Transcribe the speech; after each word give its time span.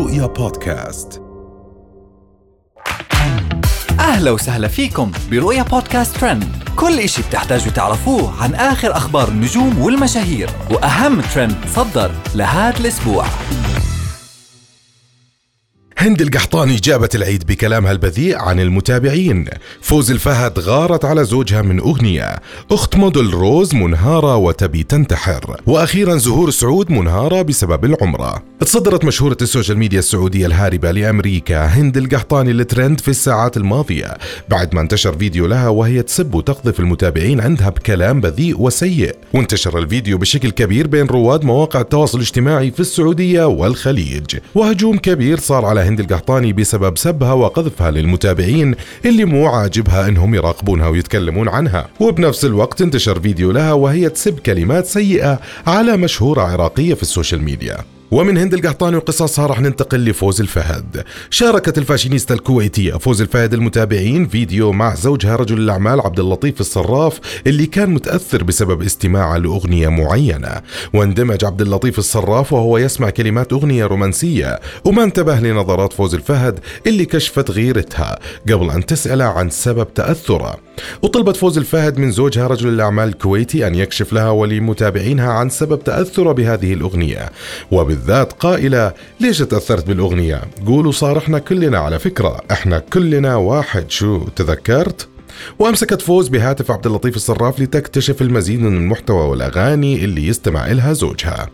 رؤيا 0.00 0.26
بودكاست. 0.26 1.22
أهلا 4.00 4.30
وسهلا 4.30 4.68
فيكم 4.68 5.12
برؤيا 5.30 5.62
بودكاست 5.62 6.16
ترند. 6.16 6.44
كل 6.76 6.98
إشي 6.98 7.22
بتحتاجوا 7.22 7.72
تعرفوه 7.72 8.42
عن 8.42 8.54
آخر 8.54 8.96
أخبار 8.96 9.28
النجوم 9.28 9.78
والمشاهير 9.78 10.50
وأهم 10.70 11.20
ترند 11.20 11.56
صدر 11.74 12.10
لهذا 12.34 12.80
الأسبوع. 12.80 13.24
هند 16.00 16.22
القحطاني 16.22 16.76
جابت 16.76 17.14
العيد 17.14 17.46
بكلامها 17.46 17.92
البذيء 17.92 18.38
عن 18.38 18.60
المتابعين. 18.60 19.44
فوز 19.80 20.10
الفهد 20.10 20.58
غارت 20.58 21.04
على 21.04 21.24
زوجها 21.24 21.62
من 21.62 21.80
أغنية. 21.80 22.36
أخت 22.70 22.96
موديل 22.96 23.34
روز 23.34 23.74
منهارة 23.74 24.36
وتبي 24.36 24.82
تنتحر. 24.82 25.60
وأخيرا 25.66 26.16
زهور 26.16 26.50
سعود 26.50 26.90
منهارة 26.90 27.42
بسبب 27.42 27.84
العمرة. 27.84 28.42
تصدرت 28.60 29.04
مشهورة 29.04 29.36
ال 29.42 29.47
social 29.47 29.78
media 29.78 29.98
السعودية 29.98 30.46
الهاربة 30.46 30.90
لأمريكا 30.90 31.66
هند 31.66 31.96
القحطاني 31.96 32.50
الترند 32.50 33.00
في 33.00 33.08
الساعات 33.08 33.56
الماضية. 33.56 34.18
بعد 34.48 34.74
ما 34.74 34.80
انتشر 34.80 35.16
فيديو 35.18 35.46
لها 35.46 35.68
وهي 35.68 36.02
تسب 36.02 36.34
وتقذف 36.34 36.80
المتابعين 36.80 37.40
عندها 37.40 37.68
بكلام 37.68 38.20
بذيء 38.20 38.60
وسيء. 38.60 39.14
وانتشر 39.34 39.78
الفيديو 39.78 40.18
بشكل 40.18 40.50
كبير 40.50 40.86
بين 40.86 41.06
رواد 41.06 41.44
مواقع 41.44 41.80
التواصل 41.80 42.18
الاجتماعي 42.18 42.70
في 42.70 42.80
السعودية 42.80 43.44
والخليج. 43.44 44.36
وهجوم 44.54 44.98
كبير 44.98 45.38
صار 45.38 45.64
على 45.64 45.89
هند 45.90 46.00
القحطاني 46.00 46.52
بسبب 46.52 46.98
سبها 46.98 47.32
وقذفها 47.32 47.90
للمتابعين 47.90 48.74
اللي 49.04 49.24
مو 49.24 49.46
عاجبها 49.46 50.08
إنهم 50.08 50.34
يراقبونها 50.34 50.88
ويتكلمون 50.88 51.48
عنها. 51.48 51.88
وبنفس 52.00 52.44
الوقت 52.44 52.82
انتشر 52.82 53.20
فيديو 53.20 53.52
لها 53.52 53.72
وهي 53.72 54.08
تسب 54.08 54.38
كلمات 54.38 54.86
سيئة 54.86 55.40
على 55.66 55.96
مشهورة 55.96 56.42
عراقية 56.42 56.94
في 56.94 57.02
ال 57.02 57.08
social 57.08 57.42
media. 57.42 57.99
ومن 58.10 58.38
هند 58.38 58.54
القحطاني 58.54 58.96
وقصصها 58.96 59.46
راح 59.46 59.60
ننتقل 59.60 60.04
لفوز 60.04 60.40
الفهد. 60.40 61.04
شاركت 61.30 61.78
الفاشينيستا 61.78 62.34
الكويتية 62.34 62.92
فوز 62.92 63.20
الفهد 63.20 63.54
المتابعين 63.54 64.28
فيديو 64.28 64.72
مع 64.72 64.94
زوجها 64.94 65.36
رجل 65.36 65.58
الأعمال 65.58 66.00
عبد 66.00 66.20
اللطيف 66.20 66.60
الصراف 66.60 67.20
اللي 67.46 67.66
كان 67.66 67.90
متأثر 67.90 68.42
بسبب 68.42 68.82
استماعه 68.82 69.36
لأغنية 69.36 69.88
معينة. 69.88 70.60
واندمج 70.92 71.44
عبد 71.44 71.60
اللطيف 71.60 71.98
الصراف 71.98 72.52
وهو 72.52 72.78
يسمع 72.78 73.10
كلمات 73.10 73.52
أغنية 73.52 73.86
رومانسية 73.86 74.60
وما 74.84 75.04
انتبه 75.04 75.40
لنظرات 75.40 75.92
فوز 75.92 76.14
الفهد 76.14 76.58
اللي 76.86 77.04
كشفت 77.04 77.50
غيرتها 77.50 78.18
قبل 78.48 78.70
أن 78.70 78.86
تسأله 78.86 79.24
عن 79.24 79.50
سبب 79.50 79.94
تأثره. 79.94 80.56
وطلبت 81.02 81.36
فوز 81.36 81.58
الفهد 81.58 81.98
من 81.98 82.10
زوجها 82.10 82.46
رجل 82.46 82.68
الأعمال 82.68 83.08
الكويتي 83.08 83.66
أن 83.66 83.74
يكشف 83.74 84.12
لها 84.12 84.30
ولمتابعينها 84.30 85.32
عن 85.32 85.50
سبب 85.50 85.84
تأثره 85.84 86.32
بهذه 86.32 86.72
الأغنية. 86.72 87.30
وبالذات 88.00 88.32
قائلة 88.32 88.92
ليش 89.20 89.38
تأثرت 89.38 89.86
بالأغنية 89.86 90.40
قولوا 90.66 90.92
صارحنا 90.92 91.38
كلنا 91.38 91.78
على 91.78 91.98
فكرة 91.98 92.40
إحنا 92.50 92.78
كلنا 92.78 93.36
واحد 93.36 93.90
شو 93.90 94.24
تذكرت 94.36 95.08
وأمسكت 95.58 96.02
فوز 96.02 96.28
بهاتف 96.28 96.70
عبد 96.70 96.86
اللطيف 96.86 97.16
الصراف 97.16 97.60
لتكتشف 97.60 98.22
المزيد 98.22 98.60
من 98.60 98.76
المحتوى 98.76 99.28
والأغاني 99.28 100.04
اللي 100.04 100.26
يستمع 100.26 100.66
لها 100.66 100.92
زوجها. 100.92 101.48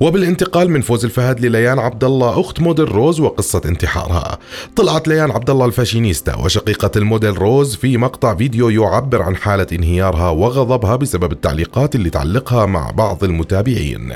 وبالانتقال 0.00 0.70
من 0.70 0.80
فوز 0.80 1.04
الفهد 1.04 1.40
لليان 1.40 1.78
عبد 1.78 2.04
الله 2.04 2.40
أخت 2.40 2.60
موديل 2.60 2.92
روز 2.92 3.20
وقصة 3.20 3.62
انتحارها. 3.64 4.38
طلعت 4.76 5.08
ليان 5.08 5.30
عبد 5.30 5.50
الله 5.50 5.66
الفاشينيستا 5.66 6.36
وشقيقة 6.36 6.90
الموديل 6.96 7.38
روز 7.38 7.76
في 7.76 7.96
مقطع 7.96 8.34
فيديو 8.34 8.68
يعبر 8.68 9.22
عن 9.22 9.36
حالة 9.36 9.66
انهيارها 9.72 10.30
وغضبها 10.30 10.96
بسبب 10.96 11.32
التعليقات 11.32 11.94
اللي 11.94 12.10
تعلقها 12.10 12.66
مع 12.66 12.90
بعض 12.90 13.24
المتابعين. 13.24 14.12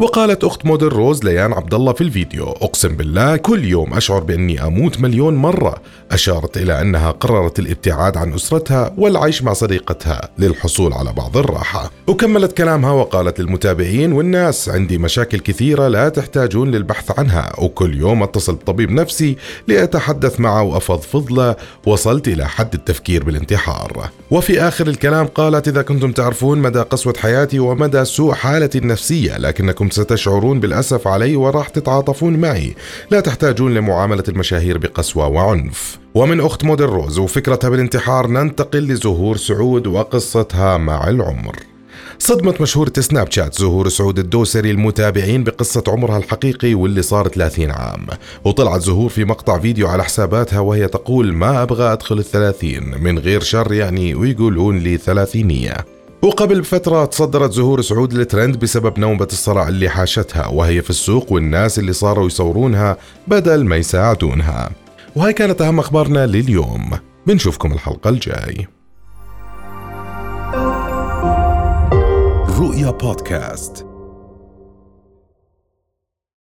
وقالت 0.00 0.44
أخت 0.44 0.66
موديل 0.66 0.92
روز 0.92 1.24
ليان 1.24 1.52
عبد 1.52 1.74
الله 1.74 1.92
في 1.92 2.00
الفيديو 2.00 2.44
أقسم 2.44 2.96
بالله 2.96 3.36
كل 3.36 3.64
يوم 3.64 3.94
أشعر 3.94 4.20
بأني 4.20 4.66
أموت 4.66 5.00
مليون 5.00 5.34
مرة. 5.34 5.74
أشارت 6.12 6.56
إلى 6.56 6.80
أنها 6.80 7.10
قررت 7.10 7.58
الابتعاد 7.58 8.16
عن 8.16 8.34
أسرتها 8.34 8.94
والعيش 8.98 9.42
مع 9.42 9.52
صديقتها 9.52 10.28
للحصول 10.38 10.92
على 10.92 11.12
بعض 11.12 11.36
الراحة. 11.36 11.90
وكملت 12.06 12.52
كلامها 12.52 12.92
وقالت 12.92 13.40
للمتابعين 13.40 14.12
والناس 14.12 14.68
عندي 14.68 14.98
مشاكل 14.98 15.38
كثيرة 15.38 15.88
لا 15.88 16.08
تحتاجون 16.08 16.70
للبحث 16.70 17.18
عنها 17.18 17.52
وكل 17.58 17.98
يوم 18.00 18.22
أتصل 18.22 18.54
بطبيب 18.54 18.90
نفسي 18.90 19.36
لأتحدث 19.68 20.40
معه 20.40 20.62
وأفضفض 20.62 21.32
له 21.32 21.56
وصلت 21.86 22.28
إلى 22.28 22.48
حد 22.48 22.74
التفكير 22.74 23.24
بالانتحار. 23.24 24.10
وفي 24.30 24.60
آخر 24.60 24.86
الكلام 24.86 25.26
قالت 25.26 25.68
إذا 25.68 25.82
كنتم 25.82 26.12
تعرفون 26.12 26.58
مدى 26.58 26.78
قسوة 26.78 27.14
حياتي 27.18 27.58
ومدى 27.58 28.04
سوء 28.04 28.32
حالتي 28.32 28.78
النفسية 28.78 29.38
لكنكم 29.38 29.89
ستشعرون 29.90 30.60
بالأسف 30.60 31.08
علي 31.08 31.36
وراح 31.36 31.68
تتعاطفون 31.68 32.36
معي. 32.36 32.74
لا 33.10 33.20
تحتاجون 33.20 33.74
لمعاملة 33.74 34.24
المشاهير 34.28 34.78
بقسوة 34.78 35.28
وعنف. 35.28 35.98
ومن 36.14 36.40
أخت 36.40 36.64
موديل 36.64 36.88
روز 36.88 37.18
وفكرتها 37.18 37.70
بالانتحار 37.70 38.26
ننتقل 38.26 38.78
لزهور 38.78 39.36
سعود 39.36 39.86
وقصتها 39.86 40.76
مع 40.76 41.08
العمر. 41.08 41.56
صدمت 42.18 42.60
مشهورة 42.60 42.92
سناب 42.98 43.30
شات 43.30 43.58
زهور 43.58 43.88
سعود 43.88 44.18
الدوسري 44.18 44.70
المتابعين 44.70 45.44
بقصة 45.44 45.82
عمرها 45.88 46.18
الحقيقي 46.18 46.74
واللي 46.74 47.02
صار 47.02 47.28
30 47.28 47.70
عام. 47.70 48.06
وطلعت 48.44 48.80
زهور 48.80 49.08
في 49.08 49.24
مقطع 49.24 49.58
فيديو 49.58 49.88
على 49.88 50.04
حساباتها 50.04 50.60
وهي 50.60 50.88
تقول 50.88 51.32
ما 51.32 51.62
أبغى 51.62 51.92
أدخل 51.92 52.18
الثلاثين 52.18 52.94
من 53.02 53.18
غير 53.18 53.40
شر 53.40 53.72
يعني 53.72 54.14
ويقولون 54.14 54.78
لي 54.78 54.96
ثلاثينية. 54.96 55.99
وقبل 56.22 56.64
فترة 56.64 57.04
تصدرت 57.04 57.52
زهور 57.52 57.80
سعود 57.80 58.12
الترند 58.12 58.58
بسبب 58.58 58.98
نوبة 58.98 59.24
الصرع 59.24 59.68
اللي 59.68 59.88
حاشتها 59.88 60.46
وهي 60.46 60.82
في 60.82 60.90
السوق 60.90 61.32
والناس 61.32 61.78
اللي 61.78 61.92
صاروا 61.92 62.26
يصورونها 62.26 62.96
بدل 63.26 63.64
ما 63.64 63.76
يساعدونها. 63.76 64.70
وهي 65.16 65.32
كانت 65.32 65.62
أهم 65.62 65.78
أخبارنا 65.78 66.26
لليوم. 66.26 66.90
بنشوفكم 67.26 67.72
الحلقة 67.72 68.10
الجاي. 68.10 68.68
رؤيا 72.58 72.90
بودكاست. 72.90 73.89